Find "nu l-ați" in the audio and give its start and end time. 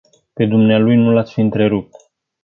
0.97-1.33